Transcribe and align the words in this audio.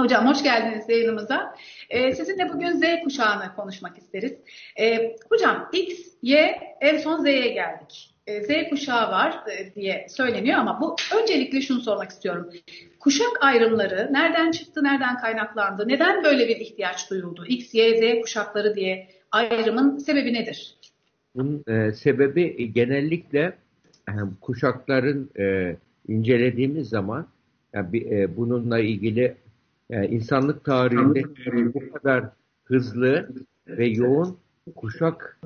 Hocam 0.00 0.26
hoş 0.26 0.42
geldiniz 0.42 0.88
yayınımıza. 0.88 1.54
Ee, 1.90 2.14
sizinle 2.14 2.48
bugün 2.54 2.72
Z 2.72 2.82
kuşağını 3.04 3.54
konuşmak 3.56 3.98
isteriz. 3.98 4.32
Ee, 4.80 5.16
hocam 5.30 5.68
X, 5.72 5.98
Y, 6.22 6.60
en 6.80 6.98
son 6.98 7.22
Z'ye 7.22 7.48
geldik. 7.48 8.14
Ee, 8.26 8.42
Z 8.42 8.70
kuşağı 8.70 9.10
var 9.10 9.42
e, 9.50 9.74
diye 9.74 10.06
söyleniyor 10.08 10.58
ama 10.58 10.80
bu 10.80 10.96
öncelikle 11.20 11.60
şunu 11.60 11.80
sormak 11.80 12.10
istiyorum. 12.10 12.50
Kuşak 13.00 13.38
ayrımları 13.40 14.08
nereden 14.12 14.50
çıktı, 14.50 14.84
nereden 14.84 15.18
kaynaklandı? 15.18 15.88
Neden 15.88 16.24
böyle 16.24 16.48
bir 16.48 16.56
ihtiyaç 16.56 17.10
duyuldu? 17.10 17.44
X, 17.46 17.74
Y, 17.74 17.96
Z 17.96 18.22
kuşakları 18.22 18.74
diye 18.74 19.08
ayrımın 19.30 19.98
sebebi 19.98 20.34
nedir? 20.34 20.74
Bunun 21.34 21.64
e, 21.68 21.92
sebebi 21.92 22.72
genellikle 22.72 23.52
e, 24.08 24.12
kuşakların 24.40 25.30
e, 25.38 25.76
incelediğimiz 26.08 26.88
zaman 26.88 27.26
yani 27.72 27.92
bir, 27.92 28.10
e, 28.10 28.36
bununla 28.36 28.78
ilgili 28.78 29.36
yani 29.90 30.06
insanlık 30.06 30.64
tarihinde 30.64 31.24
bu 31.74 31.92
kadar 31.92 32.24
hızlı 32.64 33.28
ve 33.68 33.86
yoğun 33.86 34.38
kuşak 34.76 35.40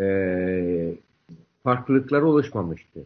e, 0.00 0.94
farklılıkları 1.62 2.26
oluşmamıştı. 2.26 3.00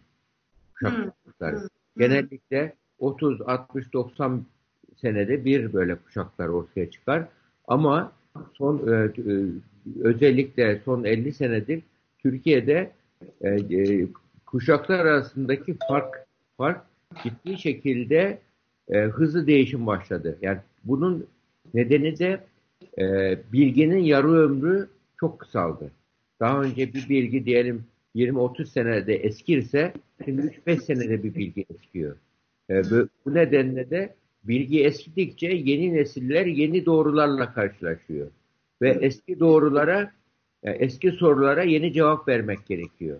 Kuşak 0.74 0.92
Hmm. 0.92 1.04
farklılıkları. 1.04 1.68
Genellikle 1.98 2.74
30, 2.98 3.40
60, 3.40 3.92
90 3.92 4.44
senede 4.96 5.44
bir 5.44 5.72
böyle 5.72 5.96
kuşaklar 5.96 6.48
ortaya 6.48 6.90
çıkar. 6.90 7.28
Ama 7.68 8.12
son 8.54 8.88
e, 8.88 8.92
e, 8.92 9.46
özellikle 10.00 10.80
son 10.84 11.04
50 11.04 11.32
senedir 11.32 11.82
Türkiye'de 12.18 12.90
e, 13.40 13.48
e, 13.50 14.06
kuşaklar 14.46 14.98
arasındaki 14.98 15.76
fark 15.88 16.26
fark 16.56 16.80
ciddi 17.22 17.58
şekilde 17.58 18.38
e, 18.88 19.00
hızlı 19.00 19.46
değişim 19.46 19.86
başladı. 19.86 20.38
Yani 20.42 20.58
bunun 20.84 21.26
nedeni 21.74 22.18
de 22.18 22.40
e, 22.98 23.38
bilginin 23.52 23.98
yarı 23.98 24.32
ömrü 24.32 24.88
çok 25.20 25.38
kısaldı. 25.38 25.90
Daha 26.40 26.62
önce 26.62 26.94
bir 26.94 27.08
bilgi 27.08 27.44
diyelim 27.44 27.84
20-30 28.16 28.66
senede 28.66 29.14
eskirse 29.14 29.92
şimdi 30.24 30.60
3-5 30.66 30.80
senede 30.80 31.22
bir 31.22 31.34
bilgi 31.34 31.66
eskiyor. 31.74 32.16
E, 32.70 32.82
bu, 32.90 33.34
nedenle 33.34 33.90
de 33.90 34.14
bilgi 34.44 34.84
eskidikçe 34.84 35.46
yeni 35.46 35.94
nesiller 35.94 36.46
yeni 36.46 36.86
doğrularla 36.86 37.52
karşılaşıyor. 37.54 38.26
Ve 38.82 38.90
eski 38.90 39.40
doğrulara, 39.40 40.12
e, 40.62 40.70
eski 40.70 41.10
sorulara 41.10 41.62
yeni 41.62 41.92
cevap 41.92 42.28
vermek 42.28 42.66
gerekiyor. 42.66 43.18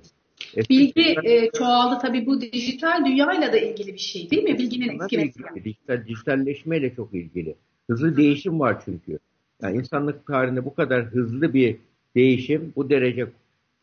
Eski 0.56 0.70
Bilgi 0.70 1.14
e, 1.24 1.50
çoğaldı 1.50 1.98
tabii 2.02 2.26
bu 2.26 2.40
dijital 2.40 3.04
dünyayla 3.04 3.52
da 3.52 3.58
ilgili 3.58 3.92
bir 3.92 3.98
şey 3.98 4.30
değil 4.30 4.42
mi? 4.42 4.58
Bilginin 4.58 5.00
eskimesi. 5.00 5.38
dijital, 5.64 6.06
dijitalleşmeyle 6.06 6.94
çok 6.94 7.14
ilgili. 7.14 7.54
Hızlı 7.90 8.16
değişim 8.16 8.60
var 8.60 8.82
çünkü. 8.84 9.18
Yani 9.62 9.76
insanlık 9.76 10.26
tarihinde 10.26 10.64
bu 10.64 10.74
kadar 10.74 11.04
hızlı 11.04 11.54
bir 11.54 11.76
değişim, 12.14 12.72
bu 12.76 12.90
derece 12.90 13.26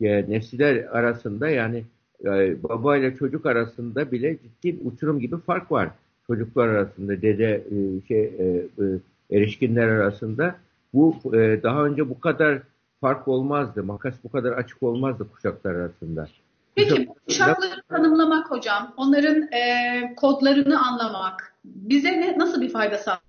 e, 0.01 0.29
nesiller 0.29 0.75
arasında 0.75 1.49
yani 1.49 1.83
e, 2.25 2.63
baba 2.63 2.97
ile 2.97 3.15
çocuk 3.15 3.45
arasında 3.45 4.11
bile 4.11 4.37
ciddi 4.37 4.79
bir 4.79 4.85
uçurum 4.85 5.19
gibi 5.19 5.37
fark 5.37 5.71
var. 5.71 5.89
Çocuklar 6.27 6.67
arasında, 6.67 7.21
dede 7.21 7.63
e, 7.71 8.07
şey 8.07 8.23
e, 8.23 8.67
e, 8.79 9.37
erişkinler 9.37 9.87
arasında 9.87 10.55
bu 10.93 11.15
e, 11.35 11.63
daha 11.63 11.85
önce 11.85 12.09
bu 12.09 12.19
kadar 12.19 12.59
fark 13.01 13.27
olmazdı. 13.27 13.83
Makas 13.83 14.15
bu 14.23 14.29
kadar 14.31 14.51
açık 14.51 14.83
olmazdı 14.83 15.27
kuşaklar 15.31 15.75
arasında. 15.75 16.27
Peki 16.75 17.07
bu 17.07 17.13
kuşakları 17.13 17.81
tanımlamak 17.89 18.51
hocam, 18.51 18.93
onların 18.97 19.51
e, 19.51 20.15
kodlarını 20.15 20.85
anlamak 20.87 21.53
bize 21.65 22.21
ne, 22.21 22.37
nasıl 22.37 22.61
bir 22.61 22.69
fayda 22.69 22.97
sağlıyor? 22.97 23.21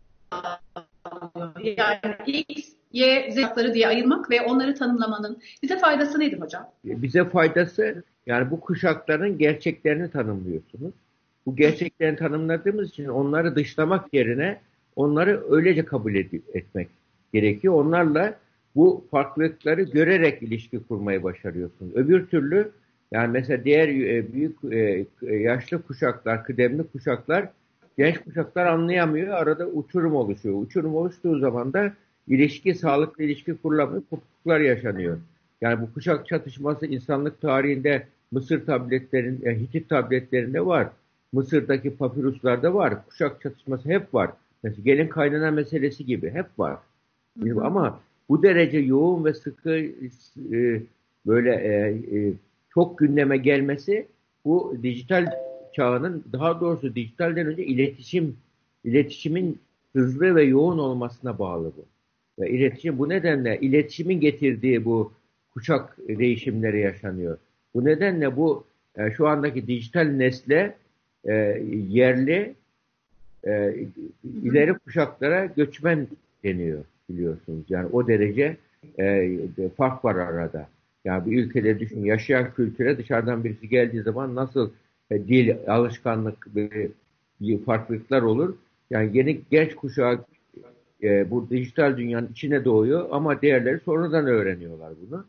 Yani 1.77 2.45
X, 2.49 2.69
Y, 2.93 3.31
Z 3.31 3.35
kuşakları 3.35 3.75
diye 3.75 3.89
ayırmak 3.89 4.31
ve 4.31 4.43
onları 4.43 4.75
tanımlamanın 4.75 5.39
bize 5.63 5.79
faydası 5.79 6.21
nedir 6.21 6.41
hocam? 6.41 6.71
bize 6.85 7.25
faydası 7.25 8.03
yani 8.27 8.51
bu 8.51 8.61
kuşakların 8.61 9.39
gerçeklerini 9.39 10.11
tanımlıyorsunuz. 10.11 10.95
Bu 11.47 11.57
gerçeklerini 11.57 12.17
tanımladığımız 12.17 12.89
için 12.89 13.09
onları 13.09 13.57
dışlamak 13.57 14.15
yerine 14.15 14.61
onları 14.97 15.43
öylece 15.51 15.85
kabul 15.85 16.15
etmek 16.55 16.89
gerekiyor. 17.33 17.75
Onlarla 17.75 18.35
bu 18.77 19.05
farklılıkları 19.11 19.83
görerek 19.83 20.43
ilişki 20.43 20.83
kurmayı 20.89 21.23
başarıyorsunuz. 21.23 21.95
Öbür 21.95 22.27
türlü 22.27 22.73
yani 23.13 23.33
mesela 23.33 23.65
diğer 23.65 23.89
e, 23.89 24.33
büyük 24.33 24.59
e, 24.71 25.07
yaşlı 25.37 25.83
kuşaklar, 25.83 26.45
kıdemli 26.45 26.83
kuşaklar 26.83 27.49
genç 27.99 28.19
kuşaklar 28.19 28.67
anlayamıyor. 28.67 29.29
Arada 29.29 29.67
uçurum 29.67 30.15
oluşuyor. 30.15 30.63
Uçurum 30.63 30.95
oluştuğu 30.95 31.39
zaman 31.39 31.73
da 31.73 31.93
ilişki, 32.29 32.75
sağlıklı 32.75 33.25
ilişki 33.25 33.57
kurulamıyor. 33.57 34.03
Kopukluklar 34.11 34.61
yaşanıyor. 34.61 35.19
Yani 35.61 35.81
bu 35.83 35.95
kuşak 35.95 36.27
çatışması 36.27 36.87
insanlık 36.87 37.41
tarihinde 37.41 38.07
Mısır 38.31 38.67
tabletlerin, 38.67 39.41
e, 39.45 39.61
Hitit 39.61 39.89
tabletlerinde 39.89 40.67
var. 40.67 40.89
Mısır'daki 41.33 41.97
papiruslarda 41.97 42.75
var. 42.75 43.07
Kuşak 43.07 43.41
çatışması 43.41 43.89
hep 43.89 44.15
var. 44.15 44.31
Mesela 44.63 44.83
gelin 44.85 45.09
kaynana 45.09 45.51
meselesi 45.51 46.07
gibi 46.07 46.31
hep 46.31 46.47
var. 46.59 46.79
Ama 47.61 48.01
bu 48.29 48.43
derece 48.43 48.79
yoğun 48.79 49.25
ve 49.25 49.35
sıkı 49.35 49.71
e, 50.53 50.83
böyle 51.27 51.51
e, 51.55 52.19
e, 52.19 52.33
çok 52.75 52.99
gündeme 52.99 53.37
gelmesi 53.37 54.07
bu 54.45 54.77
dijital 54.83 55.27
çağının 55.73 56.25
daha 56.33 56.61
doğrusu 56.61 56.95
dijitalden 56.95 57.47
önce 57.47 57.67
iletişim 57.67 58.37
iletişimin 58.85 59.59
hızlı 59.93 60.35
ve 60.35 60.43
yoğun 60.43 60.79
olmasına 60.79 61.39
bağlı 61.39 61.73
bu. 61.77 61.85
Ve 62.43 62.51
iletişim 62.51 62.99
bu 62.99 63.09
nedenle 63.09 63.61
iletişimin 63.61 64.21
getirdiği 64.21 64.85
bu 64.85 65.13
kuşak 65.55 65.99
değişimleri 66.09 66.81
yaşanıyor. 66.81 67.39
Bu 67.75 67.85
nedenle 67.85 68.37
bu 68.37 68.65
e, 68.97 69.11
şu 69.11 69.29
andaki 69.29 69.67
dijital 69.67 70.05
nesle 70.05 70.77
e, 71.25 71.35
yerli 71.89 72.55
e, 73.45 73.75
ileri 74.43 74.75
kuşaklara 74.75 75.45
göçmen 75.45 76.07
deniyor 76.45 76.85
biliyorsunuz. 77.11 77.65
Yani 77.69 77.89
o 77.93 78.07
derece 78.09 78.57
fark 79.77 80.05
var 80.05 80.15
arada. 80.15 80.69
Yani 81.05 81.31
bir 81.31 81.45
ülkede 81.45 81.79
düşün 81.79 82.05
yaşayan 82.05 82.55
kültüre 82.55 82.99
dışarıdan 82.99 83.45
birisi 83.45 83.69
geldiği 83.69 84.03
zaman 84.03 84.35
nasıl 84.35 84.71
e, 85.11 85.19
dil, 85.29 85.57
alışkanlık 85.69 86.57
bir, 86.57 86.91
bir 87.41 87.65
farklılıklar 87.65 88.23
olur. 88.23 88.55
Yani 88.91 89.17
yeni 89.19 89.41
genç 89.51 89.75
kuşağı 89.75 90.25
e, 91.03 91.31
bu 91.31 91.51
dijital 91.51 91.97
dünyanın 91.97 92.29
içine 92.29 92.65
doğuyor 92.65 93.09
ama 93.11 93.43
diğerleri 93.43 93.81
sonradan 93.81 94.27
öğreniyorlar 94.27 94.93
bunu. 95.07 95.25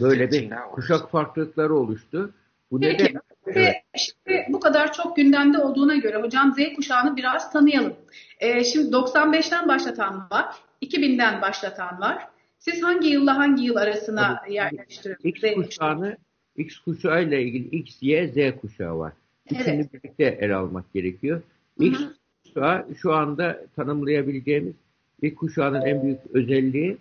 Böyle 0.00 0.30
bir 0.30 0.50
kuşak 0.72 1.10
farklılıkları 1.10 1.74
oluştu. 1.74 2.32
Bu 2.70 2.80
Peki, 2.80 3.04
nedenle 3.04 3.20
Ve 3.46 3.82
şimdi 3.96 4.46
bu 4.48 4.60
kadar 4.60 4.92
çok 4.92 5.16
gündemde 5.16 5.58
olduğuna 5.58 5.96
göre 5.96 6.22
hocam 6.22 6.54
Z 6.54 6.76
kuşağını 6.76 7.16
biraz 7.16 7.52
tanıyalım. 7.52 7.94
Ee, 8.40 8.64
şimdi 8.64 8.96
95'ten 8.96 9.68
başlatan 9.68 10.26
var, 10.30 10.56
2000'den 10.82 11.42
başlatan 11.42 12.00
var. 12.00 12.28
Siz 12.60 12.82
hangi 12.82 13.08
yılla 13.08 13.36
hangi 13.36 13.64
yıl 13.64 13.76
arasına 13.76 14.42
yerleştiriyorsunuz? 14.48 15.34
X 15.34 15.54
kuşağını 15.54 16.16
X 16.56 16.78
kuşağı 16.78 17.22
ile 17.22 17.42
ilgili 17.42 17.76
X, 17.76 17.96
Y, 18.00 18.28
Z 18.28 18.60
kuşağı 18.60 18.98
var. 18.98 19.12
İkisini 19.50 19.74
Evet. 19.74 19.92
birlikte 19.92 20.24
ele 20.24 20.54
almak 20.54 20.92
gerekiyor. 20.94 21.42
X 21.80 22.00
hı. 22.00 22.14
kuşağı 22.44 22.86
şu 23.02 23.12
anda 23.12 23.66
tanımlayabileceğimiz 23.76 24.74
ilk 25.22 25.36
kuşağının 25.36 25.80
en 25.80 26.02
büyük 26.02 26.18
özelliği 26.32 26.96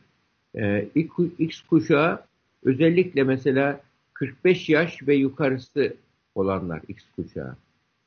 e, 0.55 0.85
ilk 0.95 1.11
X 1.39 1.61
kuşağı 1.61 2.23
özellikle 2.63 3.23
mesela 3.23 3.81
45 4.13 4.69
yaş 4.69 5.07
ve 5.07 5.15
yukarısı 5.15 5.93
olanlar 6.35 6.81
X 6.87 7.03
kuşağı. 7.15 7.55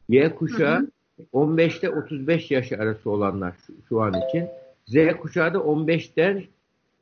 Y 0.09 0.34
kuşağı 0.34 0.89
15'te 1.33 1.91
35 1.91 2.51
yaş 2.51 2.73
arası 2.73 3.11
olanlar 3.11 3.55
şu, 3.67 3.73
şu 3.89 4.01
an 4.01 4.15
için. 4.29 4.49
Z 4.87 5.16
kuşağı 5.21 5.55
da 5.55 5.59
15'ten 5.59 6.45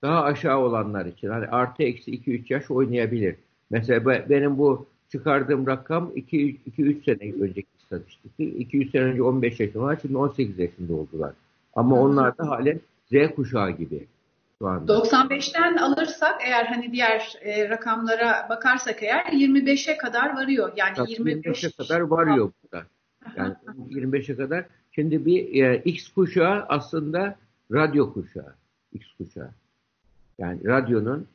daha 0.03 0.25
aşağı 0.25 0.59
olanlar 0.59 1.07
için. 1.07 1.29
Hani 1.29 1.47
artı 1.47 1.83
eksi 1.83 2.11
2-3 2.11 2.53
yaş 2.53 2.71
oynayabilir. 2.71 3.37
Mesela 3.71 4.07
be- 4.07 4.27
benim 4.29 4.59
bu 4.59 4.87
çıkardığım 5.13 5.67
rakam 5.67 6.13
2-3 6.17 7.05
sene 7.05 7.33
önceki 7.33 7.69
istatistik. 7.79 8.33
2-3 8.39 8.91
sene 8.91 9.03
önce 9.03 9.23
15 9.23 9.61
yaşında 9.61 9.97
şimdi 9.97 10.17
18 10.17 10.59
yaşında 10.59 10.95
oldular. 10.95 11.33
Ama 11.75 11.97
hı. 11.97 12.01
onlar 12.01 12.39
da 12.39 12.49
halen 12.49 12.81
Z 13.13 13.35
kuşağı 13.37 13.71
gibi 13.71 14.07
şu 14.59 14.69
anda. 14.69 14.93
95'ten 14.93 15.77
alırsak 15.77 16.41
eğer 16.47 16.65
hani 16.65 16.93
diğer 16.93 17.35
e, 17.41 17.69
rakamlara 17.69 18.47
bakarsak 18.51 19.03
eğer 19.03 19.25
25'e 19.25 19.97
kadar 19.97 20.37
varıyor. 20.37 20.73
Yani 20.77 20.95
Tabii 20.97 21.13
25 21.13 21.47
25'e 21.47 21.71
kadar 21.71 22.01
varıyor 22.01 22.53
burada. 22.63 22.87
Yani 23.37 23.55
25'e 23.91 24.37
kadar. 24.37 24.65
Şimdi 24.93 25.27
bir 25.27 25.65
e, 25.65 25.83
X 25.85 26.09
kuşağı 26.09 26.65
aslında 26.69 27.37
radyo 27.73 28.13
kuşağı. 28.13 28.55
X 28.93 29.07
kuşağı. 29.19 29.51
Yani 30.41 30.65
radyonun 30.65 31.27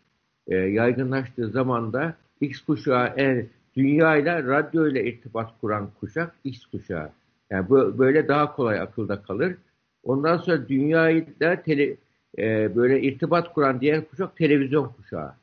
e, 0.48 0.56
yaygınlaştığı 0.56 1.50
zamanda 1.50 2.16
X 2.42 2.62
kuşağı 2.62 3.08
en 3.08 3.48
dünyayla 3.78 4.44
radyoyla 4.44 5.02
irtibat 5.02 5.62
kuran 5.62 5.90
kuşak 6.00 6.36
X 6.44 6.66
kuşağı. 6.66 7.10
Yani 7.50 7.70
bu 7.70 7.98
böyle 8.00 8.28
daha 8.28 8.56
kolay 8.56 8.80
akılda 8.80 9.22
kalır. 9.22 9.56
Ondan 10.04 10.38
sonra 10.38 10.70
dünyayı 10.70 11.28
da 11.40 11.62
tele, 11.62 11.96
e, 12.38 12.76
böyle 12.76 13.02
irtibat 13.02 13.54
kuran 13.54 13.82
diğer 13.82 14.06
kuşak 14.06 14.38
televizyon 14.38 14.88
kuşağı. 14.88 15.34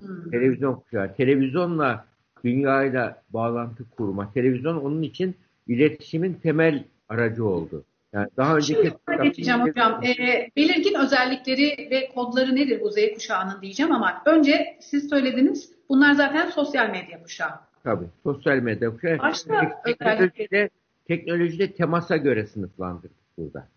Hmm. 0.00 0.30
Televizyon 0.30 0.74
kuşağı. 0.74 1.14
Televizyonla 1.14 2.04
dünyayla 2.44 3.22
bağlantı 3.30 3.84
kurma. 3.96 4.32
Televizyon 4.32 4.76
onun 4.76 5.02
için 5.02 5.34
iletişimin 5.66 6.34
temel 6.34 6.84
aracı 7.08 7.44
oldu. 7.44 7.84
Yani 8.12 8.28
daha 8.36 8.56
önceki 8.56 8.92
Şimdi 9.08 9.22
geçeceğim 9.22 9.60
hocam. 9.60 10.04
E, 10.04 10.14
belirgin 10.56 10.94
özellikleri 10.94 11.88
ve 11.90 12.08
kodları 12.14 12.56
nedir 12.56 12.80
bu 12.80 12.90
Z 12.90 12.96
kuşağının 13.14 13.62
diyeceğim 13.62 13.92
ama 13.92 14.22
önce 14.26 14.76
siz 14.80 15.08
söylediniz. 15.08 15.72
Bunlar 15.88 16.12
zaten 16.12 16.50
sosyal 16.50 16.90
medya 16.90 17.22
kuşağı. 17.22 17.50
Tabii. 17.84 18.06
Sosyal 18.22 18.56
medya 18.56 18.90
kuşağı. 18.90 19.18
Başka 19.18 19.82
teknolojide, 19.84 20.70
teknolojide 21.04 21.72
temasa 21.72 22.16
göre 22.16 22.46
sınıflandırdık 22.46 23.16
burada. 23.38 23.68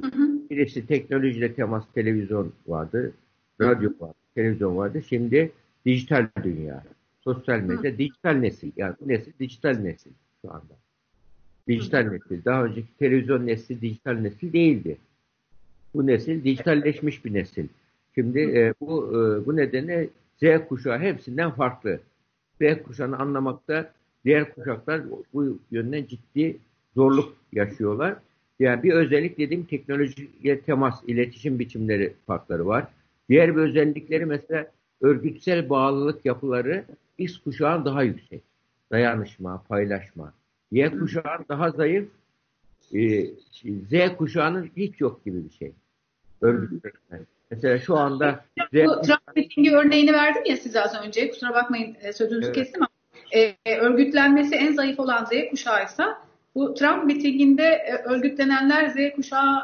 Hı 0.00 0.06
hı. 0.06 0.50
Birisi 0.50 0.86
teknolojide 0.86 1.54
temas 1.54 1.84
televizyon 1.94 2.52
vardı. 2.66 3.12
Radyo 3.60 3.90
vardı. 4.00 4.14
Televizyon 4.34 4.76
vardı. 4.76 5.02
Şimdi 5.08 5.52
dijital 5.86 6.26
dünya. 6.42 6.82
Sosyal 7.20 7.58
medya, 7.58 7.92
hı. 7.92 7.98
dijital 7.98 8.32
nesil. 8.32 8.72
Yani 8.76 8.94
nesil 9.06 9.32
dijital 9.40 9.74
nesil 9.74 10.10
şu 10.42 10.52
anda. 10.52 10.74
Dijital 11.68 12.02
nesil. 12.02 12.44
Daha 12.44 12.64
önceki 12.64 12.96
televizyon 12.98 13.46
nesli 13.46 13.80
dijital 13.80 14.12
nesil 14.12 14.52
değildi. 14.52 14.96
Bu 15.94 16.06
nesil 16.06 16.44
dijitalleşmiş 16.44 17.24
bir 17.24 17.34
nesil. 17.34 17.68
Şimdi 18.14 18.38
e, 18.40 18.74
bu 18.80 19.08
e, 19.10 19.46
bu 19.46 19.56
nedenle 19.56 20.08
Z 20.42 20.68
kuşağı 20.68 20.98
hepsinden 20.98 21.50
farklı. 21.50 22.00
Z 22.60 22.82
kuşağını 22.82 23.18
anlamakta 23.18 23.92
diğer 24.24 24.54
kuşaklar 24.54 25.02
bu 25.32 25.58
yönden 25.70 26.04
ciddi 26.04 26.56
zorluk 26.94 27.36
yaşıyorlar. 27.52 28.16
Yani 28.60 28.82
bir 28.82 28.92
özellik 28.92 29.38
dediğim 29.38 29.64
teknolojiye 29.64 30.60
temas, 30.60 31.02
iletişim 31.06 31.58
biçimleri 31.58 32.12
farkları 32.26 32.66
var. 32.66 32.86
Diğer 33.28 33.56
bir 33.56 33.60
özellikleri 33.60 34.26
mesela 34.26 34.70
örgütsel 35.00 35.68
bağlılık 35.68 36.24
yapıları 36.24 36.84
X 37.18 37.38
kuşağın 37.38 37.84
daha 37.84 38.02
yüksek. 38.02 38.42
Dayanışma, 38.92 39.62
paylaşma. 39.68 40.32
Y 40.74 40.90
kuşağın 40.98 41.44
daha 41.48 41.70
zayıf. 41.70 42.08
E, 42.94 43.26
Z 43.64 44.16
kuşağının 44.18 44.70
hiç 44.76 45.00
yok 45.00 45.24
gibi 45.24 45.44
bir 45.44 45.50
şey. 45.50 45.72
Örgütlenme. 46.40 47.24
Mesela 47.50 47.78
şu 47.78 47.96
anda 47.96 48.44
Z 48.72 48.74
Bu 48.74 49.00
Trump 49.00 49.72
örneğini 49.72 50.12
verdim 50.12 50.42
ya 50.46 50.56
size 50.56 50.80
az 50.80 51.06
önce. 51.06 51.30
Kusura 51.30 51.54
bakmayın 51.54 51.96
e, 52.00 52.12
sözünüzü 52.12 52.46
evet. 52.46 52.54
kestim 52.54 52.82
ama 52.82 52.88
e, 53.32 53.76
örgütlenmesi 53.78 54.54
en 54.54 54.72
zayıf 54.72 55.00
olan 55.00 55.24
Z 55.24 55.30
kuşağıysa 55.50 56.18
bu 56.54 56.74
Trump 56.74 57.04
mitinginde 57.04 57.64
e, 57.64 58.02
örgütlenenler 58.04 58.88
Z 58.88 59.16
kuşağı 59.16 59.62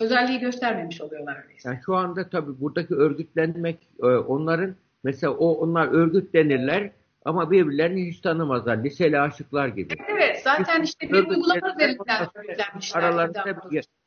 özelliği 0.00 0.40
göstermemiş 0.40 1.00
oluyorlar. 1.00 1.36
Yani 1.64 1.78
şu 1.86 1.94
anda 1.94 2.28
tabii 2.28 2.60
buradaki 2.60 2.94
örgütlenmek 2.94 3.78
e, 4.02 4.06
onların 4.06 4.74
mesela 5.04 5.32
o 5.32 5.52
onlar 5.52 5.88
örgütlenirler 5.88 6.90
ama 7.24 7.50
birbirlerini 7.50 8.06
hiç 8.06 8.20
tanımazlar. 8.20 8.84
Liseli 8.84 9.20
aşıklar 9.20 9.68
gibi. 9.68 9.94
Evet 10.08 10.27
zaten 10.56 10.82
işte 10.82 11.08
bir 11.08 11.26
uygulama 11.26 11.74
üzerinden 11.76 12.28
örgütlenmişler. 12.34 13.02
Aralarında 13.02 13.44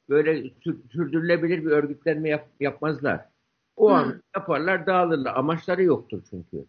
böyle 0.09 0.49
sürdürülebilir 0.91 1.65
bir 1.65 1.71
örgütlenme 1.71 2.29
yap, 2.29 2.47
yapmazlar. 2.59 3.25
O 3.75 3.89
hmm. 3.89 3.95
an 3.95 4.21
yaparlar 4.35 4.85
dağılırlar. 4.85 5.35
Amaçları 5.35 5.83
yoktur 5.83 6.21
çünkü. 6.29 6.65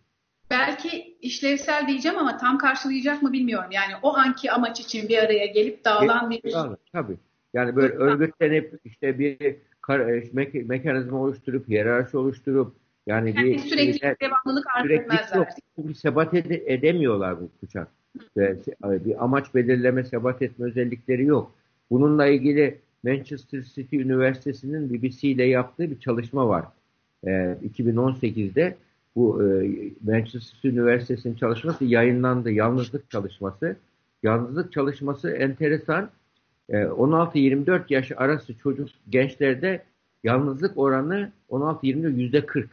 Belki 0.51 1.17
işlevsel 1.21 1.87
diyeceğim 1.87 2.19
ama 2.19 2.37
tam 2.37 2.59
karşılayacak 2.59 3.23
mı 3.23 3.33
bilmiyorum. 3.33 3.71
Yani 3.71 3.93
o 4.03 4.17
anki 4.17 4.53
amaç 4.53 4.81
için 4.81 5.09
bir 5.09 5.19
araya 5.19 5.47
gelip 5.47 5.85
dağılan 5.85 6.31
bir... 6.31 6.53
Dağılır, 6.53 6.79
tabii. 6.93 7.17
Yani 7.55 7.77
böyle 7.77 7.95
örgütlenip 7.95 8.81
işte 8.85 9.19
bir 9.19 9.57
me 10.33 10.51
mekanizma 10.65 11.19
oluşturup, 11.19 11.69
hiyerarşi 11.69 12.17
oluşturup 12.17 12.77
yani, 13.07 13.35
yani 13.37 13.47
bir 13.47 13.59
sürekli 13.59 14.17
devamlılık 14.21 14.67
arz 14.75 14.91
etmezler. 14.91 15.49
Çünkü 15.77 15.95
sebat 15.95 16.35
ed 16.35 16.51
edemiyorlar 16.51 17.41
bu 17.41 17.51
kuşak. 17.61 17.89
Bir 18.37 19.25
amaç 19.25 19.55
belirleme, 19.55 20.05
sebat 20.05 20.43
etme 20.43 20.67
özellikleri 20.67 21.25
yok. 21.25 21.53
Bununla 21.91 22.27
ilgili 22.27 22.79
Manchester 23.03 23.63
City 23.63 23.97
Üniversitesi'nin 23.97 24.91
BBC 24.91 25.29
ile 25.29 25.45
yaptığı 25.45 25.91
bir 25.91 26.01
çalışma 26.01 26.49
var. 26.49 26.65
Ee, 27.27 27.57
2018'de 27.79 28.77
bu 29.17 29.43
e, 29.43 29.47
Manchester 30.03 30.41
City 30.41 30.69
Üniversitesi'nin 30.69 31.35
çalışması 31.35 31.85
yayınlandı. 31.85 32.51
Yalnızlık 32.51 33.11
çalışması. 33.11 33.77
Yalnızlık 34.23 34.73
çalışması 34.73 35.31
enteresan. 35.31 36.11
E, 36.69 36.77
16-24 36.77 37.83
yaş 37.89 38.13
arası 38.17 38.59
çocuk 38.59 38.89
gençlerde 39.11 39.83
yalnızlık 40.25 40.79
oranı 40.79 41.33
16-24 41.51 42.17
yüzde 42.17 42.47
40. 42.47 42.71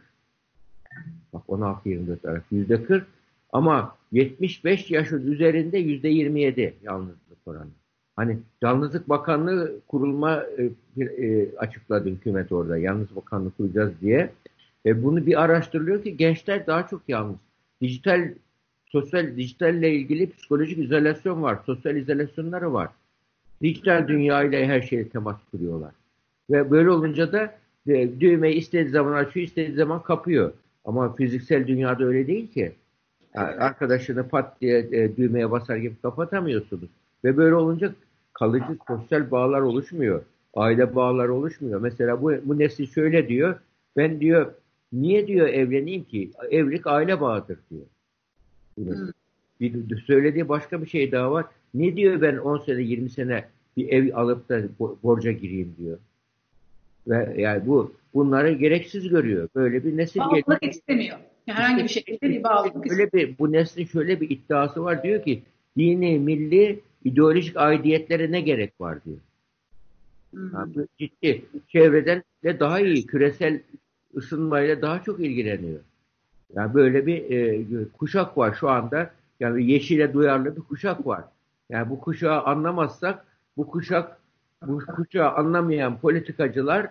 Bak 1.33 1.43
16-24 1.47 2.29
arası 2.29 2.55
yüzde 2.55 2.83
40 2.83 3.07
ama 3.53 3.95
75 4.11 4.91
yaşın 4.91 5.31
üzerinde 5.31 5.77
yüzde 5.77 6.09
27 6.09 6.73
yalnızlık 6.83 7.37
oranı. 7.45 7.69
Hani 8.15 8.37
Yalnızlık 8.61 9.09
Bakanlığı 9.09 9.79
kurulma 9.87 10.43
e, 10.57 11.03
e, 11.03 11.55
açıkladı 11.55 12.09
hükümet 12.09 12.51
orada. 12.51 12.77
Yalnız 12.77 13.15
Bakanlığı 13.15 13.51
kuracağız 13.51 13.91
diye. 14.01 14.29
E, 14.85 15.03
bunu 15.03 15.25
bir 15.25 15.41
araştırılıyor 15.43 16.03
ki 16.03 16.17
gençler 16.17 16.67
daha 16.67 16.87
çok 16.87 17.01
yalnız. 17.07 17.35
Dijital, 17.81 18.33
sosyal, 18.85 19.37
dijitalle 19.37 19.93
ilgili 19.93 20.31
psikolojik 20.31 20.77
izolasyon 20.77 21.41
var. 21.43 21.59
Sosyal 21.65 21.95
izolasyonları 21.95 22.73
var. 22.73 22.89
Dijital 23.61 24.07
dünya 24.07 24.43
ile 24.43 24.67
her 24.67 24.81
şeye 24.81 25.09
temas 25.09 25.37
kuruyorlar. 25.51 25.91
Ve 26.49 26.71
böyle 26.71 26.89
olunca 26.89 27.31
da 27.31 27.55
e, 27.87 28.19
düğmeyi 28.19 28.55
istediği 28.55 28.89
zaman 28.89 29.13
açıyor, 29.13 29.47
istediği 29.47 29.75
zaman 29.75 30.03
kapıyor. 30.03 30.53
Ama 30.85 31.15
fiziksel 31.15 31.67
dünyada 31.67 32.05
öyle 32.05 32.27
değil 32.27 32.51
ki. 32.51 32.71
Arkadaşını 33.39 34.27
pat 34.27 34.61
diye 34.61 34.79
e, 34.91 35.17
düğmeye 35.17 35.51
basar 35.51 35.77
gibi 35.77 35.95
kapatamıyorsunuz. 36.01 36.89
Ve 37.23 37.37
böyle 37.37 37.55
olunca 37.55 37.93
kalıcı 38.33 38.77
sosyal 38.87 39.31
bağlar 39.31 39.61
oluşmuyor. 39.61 40.21
Aile 40.53 40.95
bağları 40.95 41.33
oluşmuyor. 41.33 41.81
Mesela 41.81 42.21
bu, 42.21 42.33
bu 42.43 42.59
nesil 42.59 42.87
şöyle 42.87 43.27
diyor. 43.27 43.59
Ben 43.97 44.19
diyor 44.19 44.53
niye 44.93 45.27
diyor 45.27 45.47
evleneyim 45.47 46.03
ki? 46.03 46.31
Evlilik 46.51 46.87
aile 46.87 47.21
bağıdır 47.21 47.59
diyor. 47.71 47.85
Hmm. 48.77 49.07
Bir 49.61 49.97
söylediği 49.97 50.49
başka 50.49 50.81
bir 50.81 50.87
şey 50.87 51.11
daha 51.11 51.31
var. 51.31 51.45
Ne 51.73 51.95
diyor 51.95 52.21
ben 52.21 52.37
10 52.37 52.57
sene 52.57 52.81
20 52.81 53.09
sene 53.09 53.45
bir 53.77 53.89
ev 53.89 54.15
alıp 54.15 54.49
da 54.49 54.61
borca 54.79 55.31
gireyim 55.31 55.75
diyor. 55.77 55.97
Ve 57.07 57.41
yani 57.41 57.67
bu 57.67 57.93
bunları 58.13 58.51
gereksiz 58.51 59.09
görüyor. 59.09 59.49
Böyle 59.55 59.83
bir 59.83 59.97
nesil 59.97 60.19
geliyor. 60.29 60.57
istemiyor. 60.61 61.17
Herhangi 61.53 61.83
bir 61.83 61.89
şekilde 61.89 62.29
bir 62.29 62.43
bağlılık 62.43 62.89
Böyle 62.89 63.11
bir, 63.11 63.37
bu 63.37 63.51
neslin 63.51 63.85
şöyle 63.85 64.21
bir 64.21 64.29
iddiası 64.29 64.83
var. 64.83 65.03
Diyor 65.03 65.23
ki 65.23 65.43
dini, 65.77 66.19
milli, 66.19 66.79
ideolojik 67.03 67.57
aidiyetlere 67.57 68.31
ne 68.31 68.41
gerek 68.41 68.73
var 68.81 68.97
diyor. 69.05 69.17
Hmm. 70.31 70.53
Yani 70.53 70.87
ciddi. 70.97 71.45
Çevreden 71.67 72.23
de 72.43 72.59
daha 72.59 72.79
iyi, 72.79 73.05
küresel 73.05 73.61
ısınmayla 74.15 74.81
daha 74.81 75.03
çok 75.03 75.19
ilgileniyor. 75.19 75.79
Yani 76.55 76.73
böyle 76.73 77.05
bir 77.05 77.31
e, 77.31 77.65
kuşak 77.97 78.37
var 78.37 78.57
şu 78.59 78.69
anda. 78.69 79.11
Yani 79.39 79.71
yeşile 79.71 80.13
duyarlı 80.13 80.55
bir 80.55 80.61
kuşak 80.61 81.07
var. 81.07 81.23
Yani 81.69 81.89
bu 81.89 81.99
kuşağı 81.99 82.43
anlamazsak 82.43 83.25
bu 83.57 83.67
kuşak 83.67 84.19
bu 84.67 84.79
kuşağı 84.79 85.31
anlamayan 85.31 85.99
politikacılar 85.99 86.87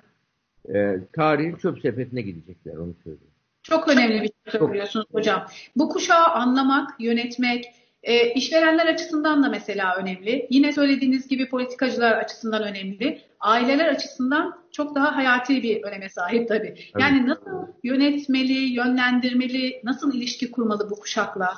e, 0.75 0.99
tarihin 1.13 1.57
çöp 1.57 1.81
sepetine 1.81 2.23
gidecekler 2.23 2.77
onu 2.77 2.95
söylüyorum. 3.05 3.28
Çok 3.69 3.89
önemli 3.89 4.23
bir 4.23 4.31
şey 4.51 4.61
söylüyorsunuz 4.61 5.07
hocam. 5.13 5.47
Bu 5.77 5.89
kuşağı 5.89 6.27
anlamak, 6.27 7.01
yönetmek, 7.01 7.65
e, 8.03 8.33
işverenler 8.33 8.87
açısından 8.87 9.43
da 9.43 9.49
mesela 9.49 9.97
önemli. 9.97 10.47
Yine 10.51 10.73
söylediğiniz 10.73 11.29
gibi 11.29 11.49
politikacılar 11.49 12.13
açısından 12.13 12.63
önemli. 12.63 13.21
Aileler 13.41 13.87
açısından 13.87 14.59
çok 14.73 14.95
daha 14.95 15.17
hayati 15.17 15.63
bir 15.63 15.83
öneme 15.83 16.09
sahip 16.09 16.49
tabii. 16.49 16.75
tabii. 16.93 17.03
Yani 17.03 17.27
nasıl 17.27 17.67
yönetmeli, 17.85 18.53
yönlendirmeli, 18.53 19.81
nasıl 19.85 20.15
ilişki 20.15 20.51
kurmalı 20.51 20.91
bu 20.91 21.01
kuşakla? 21.01 21.55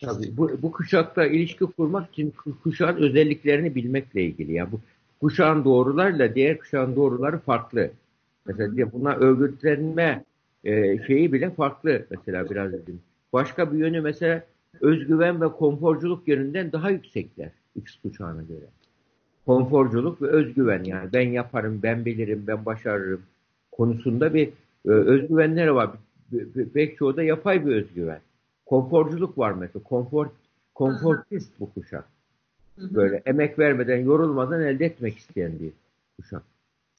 Tabii 0.00 0.36
bu, 0.36 0.62
bu 0.62 0.72
kuşakla 0.72 1.26
ilişki 1.26 1.64
kurmak 1.64 2.10
için 2.12 2.34
kuşağın 2.62 2.96
özelliklerini 2.96 3.74
bilmekle 3.74 4.22
ilgili. 4.22 4.52
Yani 4.52 4.72
bu 4.72 4.80
kuşağın 5.20 5.64
doğrularla 5.64 6.34
diğer 6.34 6.58
kuşağın 6.58 6.96
doğruları 6.96 7.38
farklı. 7.38 7.90
Mesela 8.46 8.92
bunlar 8.92 9.16
örgütlenme 9.16 10.24
e, 10.64 11.04
şeyi 11.06 11.32
bile 11.32 11.50
farklı 11.50 12.06
mesela 12.10 12.50
biraz 12.50 12.72
dedim. 12.72 13.00
Başka 13.32 13.72
bir 13.72 13.78
yönü 13.78 14.00
mesela 14.00 14.44
özgüven 14.80 15.40
ve 15.40 15.48
konforculuk 15.48 16.28
yönünden 16.28 16.72
daha 16.72 16.90
yüksekler 16.90 17.50
X 17.76 17.96
kuşağına 18.02 18.42
göre. 18.42 18.66
Konforculuk 19.46 20.22
ve 20.22 20.26
özgüven 20.26 20.84
yani 20.84 21.12
ben 21.12 21.28
yaparım, 21.28 21.80
ben 21.82 22.04
bilirim, 22.04 22.44
ben 22.46 22.64
başarırım 22.66 23.22
konusunda 23.72 24.34
bir 24.34 24.48
e, 24.86 24.90
özgüvenleri 24.90 25.74
var. 25.74 25.90
Pek 26.74 26.98
çoğu 26.98 27.16
da 27.16 27.22
yapay 27.22 27.66
bir 27.66 27.74
özgüven. 27.74 28.20
Konforculuk 28.66 29.38
var 29.38 29.52
mesela. 29.52 29.82
Konfor, 29.82 30.26
konfortist 30.74 31.50
bu 31.60 31.74
kuşak. 31.74 32.04
Böyle 32.78 33.22
emek 33.26 33.58
vermeden, 33.58 33.98
yorulmadan 33.98 34.62
elde 34.62 34.84
etmek 34.84 35.18
isteyen 35.18 35.52
bir 35.60 35.70
kuşak. 36.16 36.42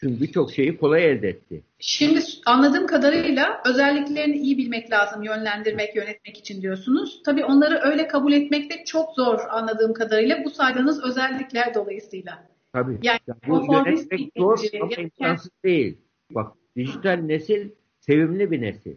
Çünkü 0.04 0.22
birçok 0.22 0.52
şeyi 0.52 0.78
kolay 0.78 1.06
elde 1.06 1.30
etti. 1.30 1.64
Şimdi 1.80 2.20
anladığım 2.46 2.88
kadarıyla 2.88 3.62
özelliklerini 3.66 4.38
iyi 4.38 4.58
bilmek 4.58 4.92
lazım, 4.92 5.24
yönlendirmek, 5.24 5.96
yönetmek 5.96 6.38
için 6.38 6.62
diyorsunuz. 6.62 7.22
Tabii 7.26 7.46
onları 7.46 7.80
öyle 7.84 8.08
kabul 8.08 8.34
etmek 8.34 8.72
de 8.72 8.84
çok 8.86 9.16
zor 9.16 9.40
anladığım 9.50 9.94
kadarıyla 9.94 10.44
bu 10.46 10.50
saydığınız 10.50 11.04
özellikler 11.04 11.74
dolayısıyla. 11.76 12.44
Tabii. 12.74 13.00
Yani 13.04 13.20
Ya 13.28 13.36
bu 13.48 13.74
yönetmek 13.74 14.32
zor 14.38 14.60
ama 14.82 14.92
yani- 14.98 15.04
imkansız 15.04 15.52
değil. 15.64 15.98
Bak 16.32 16.54
dijital 16.76 17.16
nesil 17.16 17.70
sevimli 18.00 18.52
bir 18.52 18.62
nesil. 18.62 18.96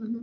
Hı 0.00 0.04
hı. 0.04 0.18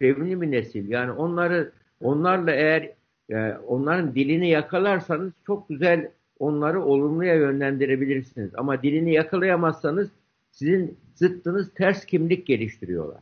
Sevimli 0.00 0.40
bir 0.40 0.50
nesil. 0.50 0.88
Yani 0.88 1.12
onları 1.12 1.72
onlarla 2.00 2.52
eğer 2.52 2.92
e, 3.30 3.56
onların 3.66 4.14
dilini 4.14 4.50
yakalarsanız 4.50 5.32
çok 5.46 5.68
güzel 5.68 6.10
onları 6.42 6.84
olumluya 6.84 7.34
yönlendirebilirsiniz. 7.34 8.50
Ama 8.54 8.82
dilini 8.82 9.12
yakalayamazsanız 9.14 10.08
sizin 10.50 10.96
zıttınız 11.14 11.74
ters 11.74 12.04
kimlik 12.04 12.46
geliştiriyorlar. 12.46 13.20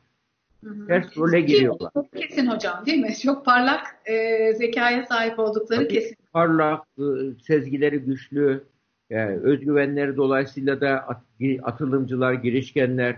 Hı 0.64 0.70
hı. 0.70 0.86
Ters 0.86 1.16
role 1.16 1.40
giriyorlar. 1.40 1.90
bu 1.94 2.08
Kesin 2.10 2.46
hocam 2.46 2.86
değil 2.86 2.98
mi? 2.98 3.16
Çok 3.22 3.44
parlak 3.44 3.80
e, 4.06 4.54
zekaya 4.54 5.06
sahip 5.06 5.38
oldukları 5.38 5.80
Tabii. 5.80 5.88
kesin. 5.88 6.16
Parlak, 6.32 6.84
e, 6.98 7.02
sezgileri 7.46 7.98
güçlü, 7.98 8.64
e, 9.10 9.24
özgüvenleri 9.26 10.16
dolayısıyla 10.16 10.80
da 10.80 11.08
at- 11.08 11.24
atılımcılar, 11.62 12.32
girişkenler. 12.32 13.16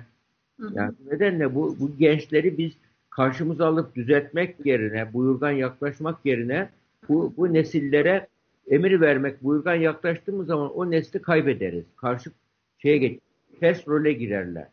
Hı 0.61 0.66
hı. 0.66 0.73
Yani 0.75 0.94
nedenle 1.11 1.54
bu, 1.54 1.76
bu 1.80 1.97
gençleri 1.99 2.59
biz 2.59 2.73
karşımıza 3.11 3.66
alıp 3.66 3.94
düzeltmek 3.94 4.66
yerine, 4.66 5.12
buyurgan 5.12 5.50
yaklaşmak 5.50 6.26
yerine 6.26 6.68
bu, 7.09 7.35
bu 7.37 7.52
nesillere 7.52 8.26
emir 8.69 9.00
vermek, 9.00 9.45
buyurgan 9.45 9.75
yaklaştığımız 9.75 10.47
zaman 10.47 10.76
o 10.76 10.90
nesli 10.90 11.23
kaybederiz. 11.23 11.85
Karşı 11.97 12.31
şeye 12.78 12.99
geç, 12.99 13.21
ters 13.61 13.88
role 13.88 14.12
girerler. 14.12 14.69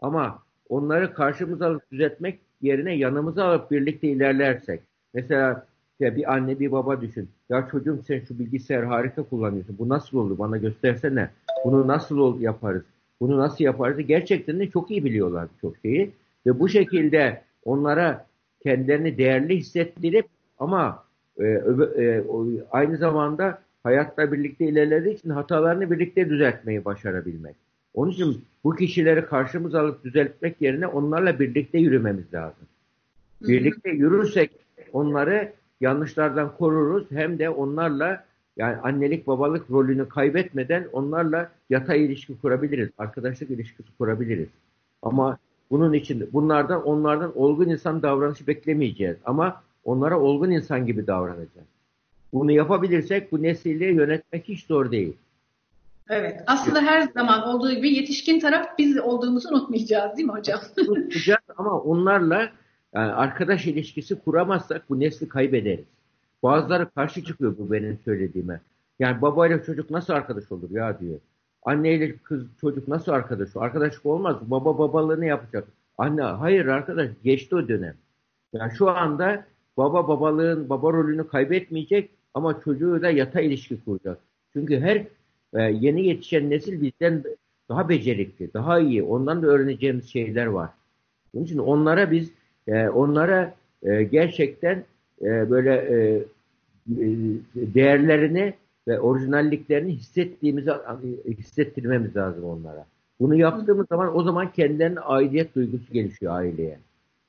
Ama 0.00 0.42
onları 0.68 1.14
karşımıza 1.14 1.66
alıp 1.66 1.90
düzeltmek 1.92 2.40
yerine 2.62 2.94
yanımıza 2.96 3.44
alıp 3.44 3.70
birlikte 3.70 4.08
ilerlersek. 4.08 4.80
Mesela 5.14 5.66
ya 6.00 6.16
bir 6.16 6.32
anne 6.34 6.60
bir 6.60 6.72
baba 6.72 7.00
düşün. 7.00 7.28
Ya 7.48 7.68
çocuğum 7.70 8.02
sen 8.06 8.20
şu 8.28 8.38
bilgisayar 8.38 8.84
harika 8.84 9.22
kullanıyorsun. 9.22 9.78
Bu 9.78 9.88
nasıl 9.88 10.18
oldu? 10.18 10.38
Bana 10.38 10.56
göstersene. 10.56 11.30
Bunu 11.64 11.86
nasıl 11.86 12.18
ol- 12.18 12.40
yaparız? 12.40 12.82
Bunu 13.20 13.38
nasıl 13.38 13.64
yaparız? 13.64 14.06
Gerçekten 14.06 14.60
de 14.60 14.70
çok 14.70 14.90
iyi 14.90 15.04
biliyorlar 15.04 15.48
çok 15.60 15.76
şeyi. 15.76 16.10
Ve 16.46 16.60
bu 16.60 16.68
şekilde 16.68 17.42
onlara 17.64 18.26
kendilerini 18.62 19.18
değerli 19.18 19.56
hissettirip 19.56 20.26
ama 20.58 21.03
e, 21.38 21.42
öbü- 21.42 22.02
e, 22.02 22.24
aynı 22.70 22.96
zamanda 22.96 23.58
hayatla 23.82 24.32
birlikte 24.32 24.64
ilerlediği 24.64 25.14
için 25.14 25.30
hatalarını 25.30 25.90
birlikte 25.90 26.30
düzeltmeyi 26.30 26.84
başarabilmek. 26.84 27.56
Onun 27.94 28.10
için 28.10 28.44
bu 28.64 28.76
kişileri 28.76 29.26
karşımıza 29.26 29.80
alıp 29.80 30.04
düzeltmek 30.04 30.62
yerine 30.62 30.86
onlarla 30.86 31.40
birlikte 31.40 31.78
yürümemiz 31.78 32.34
lazım. 32.34 32.66
Hı 33.42 33.44
hı. 33.44 33.48
Birlikte 33.48 33.90
yürürsek 33.90 34.50
onları 34.92 35.52
yanlışlardan 35.80 36.56
koruruz 36.56 37.06
hem 37.10 37.38
de 37.38 37.50
onlarla 37.50 38.24
yani 38.56 38.76
annelik 38.76 39.26
babalık 39.26 39.70
rolünü 39.70 40.08
kaybetmeden 40.08 40.88
onlarla 40.92 41.50
yatay 41.70 42.04
ilişki 42.04 42.40
kurabiliriz. 42.40 42.88
Arkadaşlık 42.98 43.50
ilişkisi 43.50 43.88
kurabiliriz. 43.98 44.48
Ama 45.02 45.38
bunun 45.70 45.92
için 45.92 46.28
bunlardan 46.32 46.84
onlardan 46.86 47.38
olgun 47.38 47.68
insan 47.68 48.02
davranışı 48.02 48.46
beklemeyeceğiz. 48.46 49.16
Ama 49.24 49.62
onlara 49.84 50.20
olgun 50.20 50.50
insan 50.50 50.86
gibi 50.86 51.06
davranacağız. 51.06 51.66
Bunu 52.32 52.52
yapabilirsek 52.52 53.32
bu 53.32 53.42
nesili 53.42 53.84
yönetmek 53.84 54.48
hiç 54.48 54.66
zor 54.66 54.90
değil. 54.90 55.16
Evet. 56.08 56.40
Aslında 56.46 56.82
her 56.82 57.00
zaman 57.00 57.48
olduğu 57.48 57.72
gibi 57.72 57.94
yetişkin 57.94 58.40
taraf 58.40 58.78
biz 58.78 58.98
olduğumuzu 58.98 59.48
unutmayacağız 59.48 60.16
değil 60.16 60.28
mi 60.28 60.34
hocam? 60.34 60.60
Tutacağız 60.76 61.40
ama 61.56 61.80
onlarla 61.80 62.50
yani 62.94 63.12
arkadaş 63.12 63.66
ilişkisi 63.66 64.14
kuramazsak 64.18 64.90
bu 64.90 65.00
nesli 65.00 65.28
kaybederiz. 65.28 65.84
Bazıları 66.42 66.90
karşı 66.90 67.24
çıkıyor 67.24 67.58
bu 67.58 67.72
benim 67.72 67.98
söylediğime. 68.04 68.60
Yani 68.98 69.22
babayla 69.22 69.62
çocuk 69.62 69.90
nasıl 69.90 70.12
arkadaş 70.12 70.52
olur 70.52 70.70
ya 70.70 71.00
diyor. 71.00 71.18
Anneyle 71.62 72.16
kız 72.16 72.42
çocuk 72.60 72.88
nasıl 72.88 73.12
arkadaş 73.12 73.56
olur? 73.56 73.64
Arkadaşlık 73.64 74.06
olmaz. 74.06 74.36
Baba 74.42 74.78
babalığını 74.78 75.26
yapacak. 75.26 75.68
Anne 75.98 76.22
hayır 76.22 76.66
arkadaş 76.66 77.10
geçti 77.24 77.56
o 77.56 77.68
dönem. 77.68 77.94
Yani 78.52 78.72
şu 78.78 78.90
anda 78.90 79.44
baba 79.76 80.08
babalığın 80.08 80.68
baba 80.68 80.92
rolünü 80.92 81.28
kaybetmeyecek 81.28 82.10
ama 82.34 82.60
çocuğu 82.60 83.02
da 83.02 83.10
yatay 83.10 83.46
ilişki 83.46 83.84
kuracak. 83.84 84.18
Çünkü 84.52 84.80
her 84.80 84.96
e, 85.54 85.62
yeni 85.62 86.06
yetişen 86.06 86.50
nesil 86.50 86.82
bizden 86.82 87.24
daha 87.68 87.88
becerikli, 87.88 88.54
daha 88.54 88.80
iyi. 88.80 89.02
Ondan 89.02 89.42
da 89.42 89.46
öğreneceğimiz 89.46 90.08
şeyler 90.08 90.46
var. 90.46 90.70
Onun 91.34 91.44
için 91.44 91.58
onlara 91.58 92.10
biz 92.10 92.30
e, 92.66 92.88
onlara 92.88 93.54
e, 93.82 94.02
gerçekten 94.02 94.84
e, 95.22 95.50
böyle 95.50 95.74
e, 95.74 95.96
e, 95.96 97.06
değerlerini 97.54 98.54
ve 98.88 99.00
orijinalliklerini 99.00 99.92
hissettiğimizi 99.92 100.70
hissettirmemiz 101.26 102.16
lazım 102.16 102.44
onlara. 102.44 102.86
Bunu 103.20 103.34
yaptığımız 103.34 103.86
zaman 103.88 104.16
o 104.16 104.22
zaman 104.22 104.52
kendilerine 104.52 105.00
aidiyet 105.00 105.54
duygusu 105.54 105.92
gelişiyor 105.92 106.34
aileye. 106.34 106.78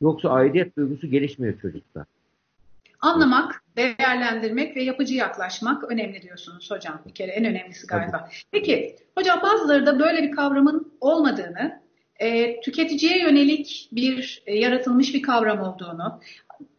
Yoksa 0.01 0.29
aidiyet 0.29 0.77
duygusu 0.77 1.07
gelişmiyor 1.07 1.59
çocukta. 1.59 2.05
Anlamak, 3.05 3.63
değerlendirmek 3.77 4.75
ve 4.75 4.83
yapıcı 4.83 5.15
yaklaşmak 5.15 5.83
önemli 5.91 6.21
diyorsunuz 6.21 6.71
hocam. 6.71 7.01
Bir 7.07 7.13
kere 7.13 7.31
en 7.31 7.45
önemlisi 7.45 7.87
galiba. 7.87 8.29
Peki 8.51 8.95
hocam 9.17 9.41
bazıları 9.43 9.85
da 9.85 9.99
böyle 9.99 10.23
bir 10.23 10.31
kavramın 10.31 10.97
olmadığını, 11.01 11.81
e, 12.19 12.59
tüketiciye 12.61 13.21
yönelik 13.21 13.89
bir 13.91 14.43
e, 14.45 14.55
yaratılmış 14.55 15.13
bir 15.13 15.21
kavram 15.21 15.59
olduğunu, 15.59 16.21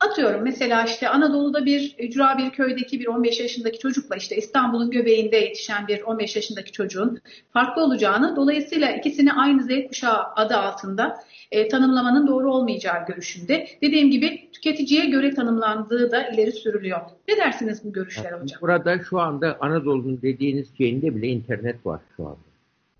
atıyorum 0.00 0.42
mesela 0.42 0.85
işte 0.85 1.09
Anadolu'da 1.09 1.64
bir 1.64 1.97
ücra 1.99 2.38
bir 2.38 2.50
köydeki 2.50 3.00
bir 3.00 3.06
15 3.06 3.40
yaşındaki 3.40 3.78
çocukla 3.78 4.16
işte 4.16 4.37
İstanbul'un 4.37 4.90
göbeğinde 4.90 5.37
yetişen 5.37 5.88
bir 5.88 6.02
15 6.02 6.37
yaşındaki 6.37 6.73
çocuğun 6.73 7.21
farklı 7.52 7.83
olacağını, 7.83 8.37
dolayısıyla 8.37 8.90
ikisini 8.90 9.33
aynı 9.33 9.62
Z 9.62 9.68
kuşağı 9.88 10.23
adı 10.37 10.56
altında 10.56 11.16
e, 11.50 11.68
tanımlamanın 11.68 12.26
doğru 12.26 12.52
olmayacağı 12.52 13.06
görüşünde. 13.06 13.66
Dediğim 13.83 14.11
gibi 14.11 14.50
tüketiciye 14.52 15.06
göre 15.06 15.35
tanımlandığı 15.35 16.11
da 16.11 16.28
ileri 16.28 16.52
sürülüyor. 16.52 17.00
Ne 17.28 17.37
dersiniz 17.37 17.85
bu 17.85 17.92
görüşlere 17.92 18.35
hocam? 18.35 18.61
Burada 18.61 18.99
şu 18.99 19.21
anda 19.21 19.56
Anadolu'nun 19.61 20.23
dediğiniz 20.23 20.76
şeyinde 20.78 21.16
bile 21.16 21.26
internet 21.26 21.87
var 21.87 22.00
şu 22.16 22.26
anda. 22.26 22.47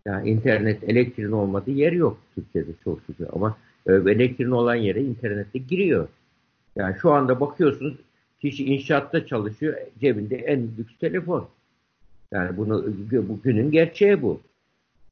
Yani 0.07 0.31
internet, 0.31 0.85
elektriğin 0.85 1.33
olmadığı 1.33 1.71
yer 1.71 1.93
yok 1.93 2.19
Türkiye'de 2.35 2.71
çok 2.85 3.01
şükür. 3.07 3.27
Ama 3.33 3.57
e, 3.87 3.93
elektriğin 3.93 4.51
olan 4.51 4.75
yere 4.75 5.03
internette 5.03 5.59
giriyor. 5.59 6.09
Yani 6.77 6.97
şu 7.03 7.13
anda 7.13 7.41
bakıyorsunuz 7.41 7.95
kişi 8.41 8.65
inşaatta 8.65 9.27
çalışıyor 9.27 9.77
cebinde 10.01 10.37
en 10.37 10.69
lüks 10.79 10.99
telefon. 11.01 11.49
Yani 12.33 12.57
bunu 12.57 12.85
bugünün 13.13 13.71
gerçeği 13.71 14.23
bu. 14.23 14.41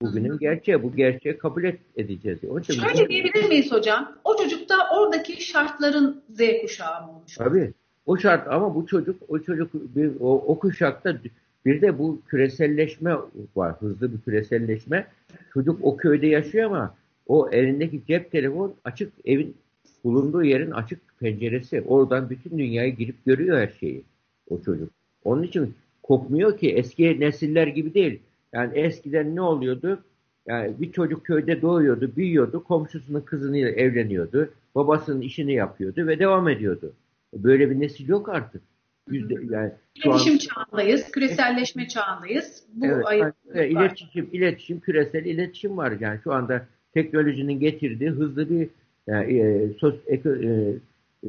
Bugünün 0.02 0.38
gerçeği 0.38 0.83
bu 0.83 0.97
gerçeği 0.97 1.38
kabul 1.38 1.64
et, 1.64 1.80
edeceğiz. 1.97 2.38
Onun 2.49 2.61
için 2.61 2.75
Şöyle 2.75 3.09
diyebilir 3.09 3.49
miyiz 3.49 3.73
hocam? 3.73 4.16
O 4.25 4.37
çocuk 4.37 4.68
da 4.68 4.75
oradaki 4.97 5.44
şartların 5.44 6.23
Z 6.30 6.40
kuşağı 6.62 7.06
mı 7.06 7.12
olmuş? 7.12 7.35
Tabii. 7.35 7.73
O 8.06 8.16
şart 8.16 8.49
ama 8.49 8.75
bu 8.75 8.87
çocuk 8.87 9.23
o 9.28 9.38
çocuk 9.38 9.75
bir 9.75 10.11
o, 10.21 10.35
o 10.35 10.59
kuşakta 10.59 11.18
bir 11.66 11.80
de 11.80 11.99
bu 11.99 12.21
küreselleşme 12.28 13.16
var. 13.56 13.75
Hızlı 13.80 14.12
bir 14.12 14.21
küreselleşme. 14.21 15.06
Çocuk 15.52 15.78
o 15.83 15.97
köyde 15.97 16.26
yaşıyor 16.26 16.66
ama 16.66 16.94
o 17.26 17.50
elindeki 17.52 18.02
cep 18.09 18.33
telefon 18.33 18.75
açık 18.85 19.12
evin 19.25 19.56
bulunduğu 20.04 20.44
yerin 20.44 20.70
açık 20.70 21.00
penceresi. 21.20 21.80
Oradan 21.80 22.30
bütün 22.30 22.58
dünyayı 22.58 22.96
girip 22.96 23.25
görüyor 23.26 23.58
her 23.58 23.73
şeyi 23.80 24.02
o 24.50 24.62
çocuk. 24.62 24.90
Onun 25.25 25.42
için 25.42 25.75
kopmuyor 26.02 26.58
ki 26.58 26.70
eski 26.70 27.20
nesiller 27.20 27.66
gibi 27.66 27.94
değil. 27.94 28.20
Yani 28.52 28.78
eskiden 28.78 29.37
ne 29.37 29.40
oluyordu? 29.40 30.04
Yani 30.46 30.73
bir 30.78 30.92
çocuk 30.92 31.25
köyde 31.25 31.62
doğuyordu, 31.62 32.16
büyüyordu, 32.16 32.64
komşusunun 32.64 33.20
kızını 33.20 33.58
evleniyordu, 33.58 34.50
babasının 34.75 35.20
işini 35.20 35.52
yapıyordu 35.52 36.06
ve 36.06 36.18
devam 36.18 36.49
ediyordu. 36.49 36.92
Böyle 37.34 37.70
bir 37.70 37.80
nesil 37.80 38.08
yok 38.08 38.28
artık. 38.28 38.62
Yüzde, 39.11 39.34
yani 39.50 39.73
şu 39.99 40.08
İletişim 40.08 40.32
an, 40.32 40.38
çağındayız, 40.38 41.11
küreselleşme 41.11 41.88
çağındayız. 41.88 42.64
Bu 42.75 42.87
evet, 42.87 43.06
ayıp 43.06 43.34
iletişim, 43.54 44.28
iletişim, 44.32 44.80
küresel 44.80 45.25
iletişim 45.25 45.76
var. 45.76 45.92
Yani 46.00 46.20
şu 46.25 46.32
anda 46.32 46.66
teknolojinin 46.94 47.61
getirdiği 47.61 48.11
hızlı 48.11 48.50
bir 48.50 48.68
yani, 49.06 49.38
e, 49.38 49.68
sos, 49.78 49.94
eko, 50.06 50.28
e, 50.28 50.75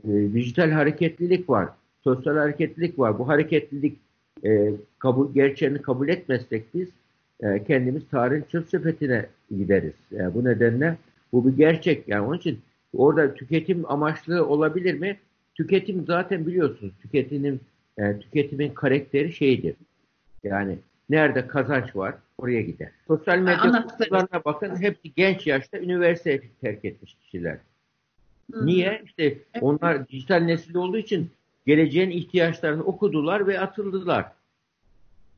e, 0.03 0.33
dijital 0.33 0.71
hareketlilik 0.71 1.49
var. 1.49 1.69
Sosyal 2.03 2.37
hareketlilik 2.37 2.99
var. 2.99 3.19
Bu 3.19 3.27
hareketlilik 3.27 3.97
e, 4.45 4.71
kabul 4.99 5.33
gerçeğini 5.33 5.81
kabul 5.81 6.07
etmezsek 6.07 6.73
biz 6.73 6.89
e, 7.43 7.63
kendimiz 7.63 8.07
tarihin 8.11 8.45
çöp 8.51 8.69
sepetine 8.69 9.25
gideriz. 9.57 9.93
Yani 10.11 10.33
bu 10.33 10.45
nedenle 10.45 10.97
bu 11.33 11.47
bir 11.47 11.57
gerçek. 11.57 12.07
Yani 12.07 12.27
onun 12.27 12.37
için 12.37 12.59
orada 12.93 13.33
tüketim 13.33 13.91
amaçlı 13.91 14.45
olabilir 14.47 14.93
mi? 14.93 15.17
Tüketim 15.55 16.05
zaten 16.05 16.47
biliyorsunuz. 16.47 16.93
Tüketimin 17.01 17.59
yani 17.97 18.19
tüketimin 18.19 18.69
karakteri 18.69 19.33
şeydir. 19.33 19.75
Yani 20.43 20.77
nerede 21.09 21.47
kazanç 21.47 21.95
var, 21.95 22.15
oraya 22.37 22.61
gider. 22.61 22.91
Sosyal 23.07 23.37
medya 23.37 23.61
Anlattıkları. 23.61 24.43
bakın 24.45 24.81
hepsi 24.81 25.13
genç 25.13 25.47
yaşta 25.47 25.79
üniversite 25.79 26.41
terk 26.61 26.85
etmiş 26.85 27.17
kişiler. 27.23 27.57
Hı. 28.53 28.65
Niye? 28.65 29.01
İşte 29.05 29.37
onlar 29.61 30.07
dijital 30.07 30.39
nesil 30.39 30.75
olduğu 30.75 30.97
için 30.97 31.29
geleceğin 31.65 32.09
ihtiyaçlarını 32.09 32.83
okudular 32.83 33.47
ve 33.47 33.59
atıldılar. 33.59 34.31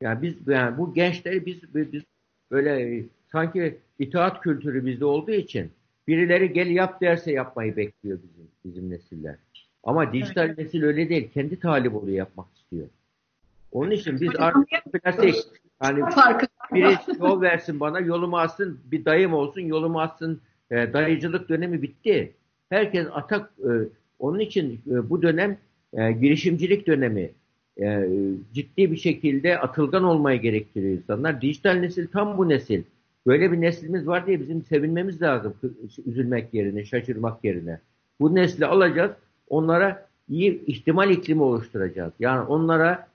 Yani 0.02 0.22
biz 0.22 0.34
yani 0.48 0.78
bu 0.78 0.94
gençleri 0.94 1.46
biz, 1.46 1.76
biz 1.76 2.04
böyle 2.52 3.04
sanki 3.32 3.78
itaat 4.00 4.42
kültürü 4.42 4.86
bizde 4.86 5.06
olduğu 5.06 5.32
için 5.32 5.72
birileri 6.08 6.54
gel 6.54 6.68
yap 6.68 7.02
derse 7.02 7.32
yapmayı 7.32 7.76
bekliyor 7.76 8.20
bizim 8.24 8.48
bizim 8.66 8.90
nesiller. 8.90 9.36
Ama 9.84 10.14
dijital 10.14 10.46
Evet. 10.46 10.58
nesil 10.58 10.84
öyle 10.84 11.10
değil. 11.10 11.30
Kendi 11.34 11.60
talip 11.60 11.96
oluyor 11.96 12.18
yapmak 12.18 12.48
istiyor. 12.56 12.88
Onun 13.72 13.92
için 13.92 14.22
biz 14.22 14.30
artık 14.38 14.70
yani 15.84 16.00
Farkı. 16.00 16.46
biri 16.74 16.98
yol 17.20 17.42
versin 17.42 17.80
bana 17.80 18.00
yolumu 18.00 18.38
alsın 18.38 18.80
bir 18.86 19.06
dayım 19.06 19.34
olsun 19.34 19.62
yolumu 19.62 20.02
alsın 20.02 20.42
e, 20.72 20.94
dayıcılık 20.94 21.50
dönemi 21.50 21.82
bitti. 21.82 22.34
Herkes 22.70 23.08
atak 23.14 23.52
e, 23.60 23.72
onun 24.20 24.40
için 24.40 24.82
e, 24.92 25.10
bu 25.10 25.22
dönem 25.22 25.58
e, 25.94 26.12
girişimcilik 26.12 26.88
dönemi 26.88 27.32
e, 27.82 28.10
ciddi 28.54 28.92
bir 28.92 28.98
şekilde 28.98 29.60
atılgan 29.60 30.04
olmayı 30.04 30.42
gerektiriyor 30.42 30.98
insanlar. 30.98 31.42
Dijital 31.42 31.74
nesil 31.74 32.08
tam 32.08 32.38
bu 32.38 32.50
nesil. 32.50 32.84
Böyle 33.28 33.52
bir 33.52 33.62
neslimiz 33.62 34.08
var 34.08 34.28
diye 34.28 34.40
bizim 34.40 34.64
sevinmemiz 34.64 35.22
lazım. 35.22 35.54
Üzülmek 36.06 36.54
yerine, 36.54 36.86
şaşırmak 36.86 37.44
yerine. 37.44 37.80
Bu 38.20 38.36
nesli 38.36 38.66
alacağız. 38.66 39.12
Onlara 39.50 40.08
iyi 40.30 40.66
ihtimal 40.66 41.12
iklimi 41.12 41.44
oluşturacağız. 41.44 42.14
Yani 42.20 42.48
onlara 42.48 43.08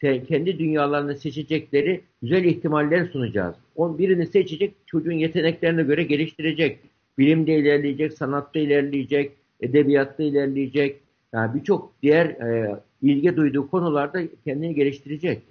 kendi 0.00 0.58
dünyalarını 0.58 1.16
seçecekleri 1.16 2.04
güzel 2.22 2.44
ihtimaller 2.44 3.06
sunacağız. 3.06 3.56
On 3.76 3.98
birini 3.98 4.26
seçecek, 4.26 4.74
çocuğun 4.86 5.12
yeteneklerine 5.12 5.82
göre 5.82 6.02
geliştirecek. 6.02 6.78
Bilimde 7.18 7.54
ilerleyecek, 7.54 8.12
sanatta 8.12 8.58
ilerleyecek, 8.58 9.32
edebiyatta 9.60 10.22
ilerleyecek. 10.22 11.00
Yani 11.32 11.54
birçok 11.54 11.92
diğer 12.02 12.26
e, 12.26 12.80
ilgi 13.02 13.36
duyduğu 13.36 13.70
konularda 13.70 14.22
kendini 14.44 14.74
geliştirecek. 14.74 15.42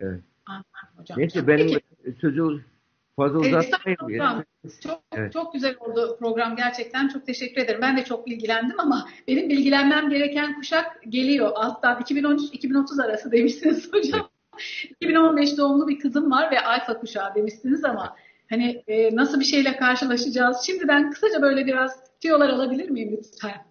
Evet. 0.00 0.20
Anladım 0.46 0.64
hocam. 0.96 1.18
Neyse 1.18 1.46
benim 1.46 1.66
Peki. 1.66 2.18
sözü 2.20 2.60
fazla 3.20 3.38
Evet, 3.46 3.64
uzatmayayım. 3.64 4.10
estağfurullah. 4.10 4.44
Çok, 4.82 5.02
Evet. 5.12 5.32
çok 5.32 5.52
güzel 5.52 5.76
oldu 5.80 6.16
program 6.20 6.56
gerçekten. 6.56 7.08
Çok 7.08 7.26
teşekkür 7.26 7.60
ederim. 7.62 7.80
Ben 7.82 7.96
de 7.96 8.04
çok 8.04 8.26
bilgilendim 8.26 8.80
ama 8.80 9.08
benim 9.28 9.48
bilgilenmem 9.48 10.10
gereken 10.10 10.54
kuşak 10.54 11.02
geliyor. 11.08 11.50
Alttan 11.54 12.00
2013-2030 12.02 13.04
arası 13.04 13.32
demişsiniz 13.32 13.92
hocam. 13.92 14.28
2015 15.00 15.58
doğumlu 15.58 15.88
bir 15.88 15.98
kızım 15.98 16.30
var 16.30 16.50
ve 16.50 16.60
alfa 16.60 17.00
kuşağı 17.00 17.34
demişsiniz 17.34 17.84
ama 17.84 18.16
hani 18.50 18.82
e, 18.88 19.16
nasıl 19.16 19.40
bir 19.40 19.44
şeyle 19.44 19.76
karşılaşacağız? 19.76 20.56
Şimdiden 20.66 21.10
kısaca 21.10 21.42
böyle 21.42 21.66
biraz 21.66 22.04
tiyolar 22.20 22.48
alabilir 22.48 22.90
miyim 22.90 23.18
lütfen? 23.18 23.64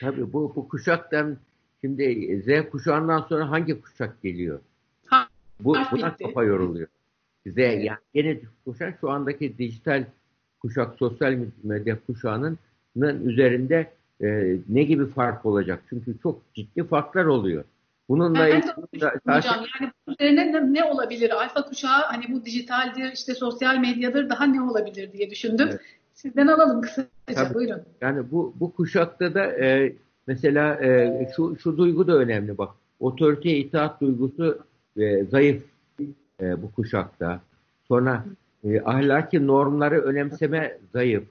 Tabii 0.00 0.32
bu, 0.32 0.52
bu 0.56 0.68
kuşaktan 0.68 1.36
şimdi 1.80 2.42
Z 2.46 2.70
kuşağından 2.70 3.26
sonra 3.28 3.50
hangi 3.50 3.80
kuşak 3.80 4.22
geliyor? 4.22 4.60
Ha, 5.06 5.28
Bu, 5.60 5.76
buna 5.92 6.12
bitti. 6.12 6.24
kafa 6.24 6.44
yoruluyor. 6.44 6.88
Z 7.46 7.56
yani 7.56 7.90
yeni 8.14 8.40
kuşak 8.64 8.98
şu 9.00 9.10
andaki 9.10 9.58
dijital 9.58 10.04
kuşak, 10.60 10.94
sosyal 10.98 11.38
medya 11.62 11.98
kuşağının 12.06 12.58
üzerinde 13.24 13.90
e, 14.22 14.56
ne 14.68 14.82
gibi 14.82 15.06
fark 15.06 15.46
olacak? 15.46 15.82
Çünkü 15.88 16.18
çok 16.22 16.54
ciddi 16.54 16.84
farklar 16.84 17.24
oluyor. 17.24 17.64
Bununla 18.08 18.38
Ben 18.38 18.52
de 18.52 18.56
ilgili 18.56 18.64
düşündüm 18.92 19.10
hocam. 19.26 19.54
Yani 19.80 19.92
bunun 20.06 20.16
üzerine 20.18 20.52
ne, 20.52 20.74
ne 20.74 20.84
olabilir? 20.84 21.30
Alfa 21.30 21.64
kuşağı 21.64 22.02
hani 22.02 22.24
bu 22.28 22.44
dijitaldir, 22.44 23.12
işte 23.12 23.34
sosyal 23.34 23.78
medyadır 23.78 24.30
daha 24.30 24.46
ne 24.46 24.62
olabilir 24.62 25.12
diye 25.12 25.30
düşündüm. 25.30 25.68
Evet. 25.70 25.80
Sizden 26.14 26.46
alalım 26.46 26.80
kısaca. 26.80 27.08
Tabii. 27.34 27.54
Buyurun. 27.54 27.82
Yani 28.00 28.30
bu 28.30 28.54
bu 28.60 28.72
kuşakta 28.72 29.34
da 29.34 29.44
e, 29.44 29.92
mesela 30.26 30.84
e, 30.84 31.28
şu 31.36 31.56
şu 31.62 31.76
duygu 31.76 32.06
da 32.06 32.16
önemli 32.16 32.58
bak. 32.58 32.70
Otoriteye 33.00 33.58
itaat 33.58 34.00
duygusu 34.00 34.58
e, 34.96 35.24
zayıf 35.24 35.62
e, 36.40 36.62
bu 36.62 36.72
kuşakta. 36.72 37.40
Sonra 37.88 38.24
e, 38.64 38.80
ahlaki 38.80 39.46
normları 39.46 40.00
önemseme 40.00 40.78
zayıf. 40.92 41.24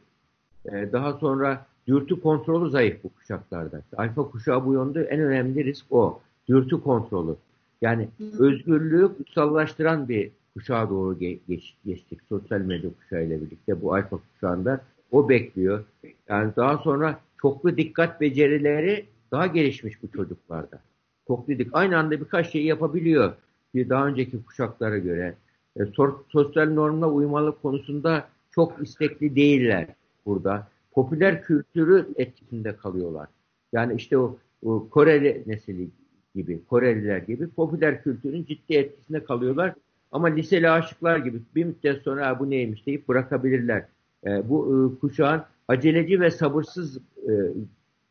E, 0.66 0.92
daha 0.92 1.14
sonra 1.14 1.66
dürtü 1.88 2.22
kontrolü 2.22 2.70
zayıf 2.70 3.04
bu 3.04 3.10
kuşaklarda. 3.10 3.82
Alfa 3.98 4.24
kuşağı 4.24 4.66
bu 4.66 4.74
yönde 4.74 5.04
en 5.04 5.20
önemli 5.20 5.66
risk 5.66 5.86
o. 5.92 6.22
Dürtü 6.50 6.82
kontrolü. 6.82 7.36
Yani 7.82 8.10
özgürlüğü 8.40 9.18
kutsallaştıran 9.18 10.10
bir 10.10 10.32
kuşağa 10.54 10.90
doğru 10.90 11.18
ge- 11.18 11.40
geç- 11.48 11.76
geçtik. 11.86 12.20
Sosyal 12.30 12.60
medya 12.60 12.90
kuşağıyla 13.00 13.42
birlikte 13.42 13.82
bu 13.82 13.94
alfa 13.94 14.18
kuşağında 14.18 14.82
o 15.12 15.30
bekliyor. 15.30 15.84
Yani 16.30 16.52
daha 16.56 16.78
sonra 16.78 17.20
çoklu 17.42 17.78
dikkat 17.78 18.22
becerileri 18.22 19.06
daha 19.32 19.48
gelişmiş 19.48 20.04
bu 20.04 20.12
çocuklarda. 20.12 20.80
Çoklu 21.28 21.60
dik 21.60 21.70
aynı 21.74 21.98
anda 21.98 22.20
birkaç 22.20 22.52
şeyi 22.52 22.66
yapabiliyor 22.66 23.34
bir 23.74 23.90
daha 23.90 24.08
önceki 24.08 24.44
kuşaklara 24.44 24.98
göre. 24.98 25.36
E, 25.80 25.82
sosyal 26.30 26.70
normla 26.70 27.10
uymalı 27.12 27.62
konusunda 27.62 28.28
çok 28.52 28.82
istekli 28.84 29.36
değiller 29.36 29.88
burada. 30.26 30.68
Popüler 30.92 31.44
kültürü 31.44 32.08
etkisinde 32.16 32.76
kalıyorlar. 32.76 33.28
Yani 33.74 33.94
işte 33.94 34.18
o, 34.18 34.38
o 34.66 34.90
Koreli 34.90 35.44
nesili 35.48 35.90
gibi, 36.36 36.66
Koreliler 36.70 37.18
gibi 37.18 37.48
popüler 37.48 38.04
kültürün 38.04 38.44
ciddi 38.44 38.74
etkisinde 38.74 39.24
kalıyorlar. 39.24 39.74
Ama 40.12 40.28
liseli 40.28 40.70
aşıklar 40.70 41.18
gibi 41.18 41.42
bir 41.56 41.64
müddet 41.64 42.02
sonra 42.02 42.28
"Ha, 42.28 42.40
bu 42.40 42.50
neymiş 42.50 42.86
deyip 42.86 43.08
bırakabilirler. 43.08 43.86
E, 44.26 44.50
bu 44.50 44.66
e, 44.68 45.00
kuşağın 45.00 45.42
aceleci 45.68 46.22
ve 46.22 46.32
sabırsız 46.32 46.98
e, 46.98 47.32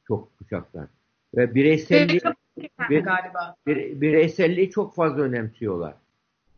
çok 0.08 0.38
kuşaklar. 0.38 0.86
Ve 1.36 1.54
bireyselliği, 1.54 2.20
çok 2.20 2.34
bir- 2.90 3.04
galiba. 3.04 3.54
bir- 3.66 4.00
bireyselliği 4.00 4.70
çok 4.70 4.94
fazla 4.94 5.22
önemsiyorlar. 5.22 5.94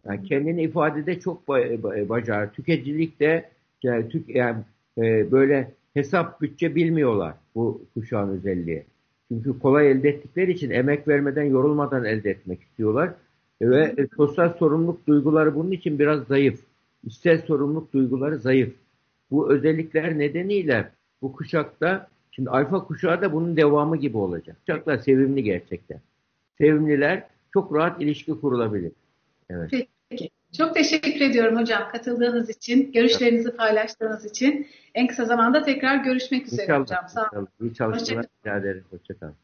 Yani 0.05 0.23
kendini 0.23 0.63
ifadede 0.63 1.21
çok 1.21 1.49
ba- 1.49 1.81
ba- 1.81 2.09
bacar. 2.09 2.53
Tüketicilikte 2.53 3.51
yani, 3.83 4.09
tük, 4.09 4.29
yani 4.29 4.59
e, 4.99 5.33
böyle 5.33 5.71
hesap 5.95 6.41
bütçe 6.41 6.75
bilmiyorlar 6.75 7.35
bu 7.55 7.83
kuşağın 7.95 8.29
özelliği. 8.39 8.85
Çünkü 9.29 9.59
kolay 9.59 9.91
elde 9.91 10.09
ettikleri 10.09 10.53
için 10.53 10.71
emek 10.71 11.09
vermeden, 11.09 11.45
yorulmadan 11.45 12.05
elde 12.05 12.31
etmek 12.31 12.63
istiyorlar. 12.63 13.11
Ve 13.63 13.95
e, 13.99 14.07
sosyal 14.17 14.53
sorumluluk 14.55 15.07
duyguları 15.07 15.55
bunun 15.55 15.71
için 15.71 15.99
biraz 15.99 16.27
zayıf. 16.27 16.61
İçsel 17.05 17.43
sorumluluk 17.43 17.93
duyguları 17.93 18.39
zayıf. 18.39 18.75
Bu 19.31 19.53
özellikler 19.53 20.19
nedeniyle 20.19 20.89
bu 21.23 21.33
kuşakta 21.33 22.09
şimdi 22.31 22.51
alfa 22.51 22.85
kuşağı 22.85 23.23
da 23.23 23.33
bunun 23.33 23.57
devamı 23.57 23.97
gibi 23.97 24.17
olacak. 24.17 24.57
Kuşaklar 24.67 24.99
sevimli 24.99 25.43
gerçekten. 25.45 26.01
Sevimliler 26.59 27.23
çok 27.53 27.75
rahat 27.75 28.03
ilişki 28.03 28.41
kurulabilir. 28.41 28.93
Evet. 29.51 29.71
Peki. 30.11 30.31
Çok 30.59 30.75
teşekkür 30.75 31.21
ediyorum 31.21 31.57
hocam 31.59 31.83
katıldığınız 31.93 32.51
için, 32.51 32.93
görüşlerinizi 32.93 33.57
paylaştığınız 33.57 34.25
için. 34.25 34.67
En 34.95 35.07
kısa 35.07 35.25
zamanda 35.25 35.63
tekrar 35.63 35.97
görüşmek 36.05 36.47
üzere 36.47 36.63
İnşallah. 36.63 36.81
hocam. 36.81 37.09
Sağ 37.09 37.31
olun. 37.33 37.49
İyi 37.61 37.75
çalışmalar 37.75 38.01
Hoşçakalın. 38.01 38.29
rica 38.45 38.57
ederim. 38.57 38.85
Hoşçakalın. 38.91 39.35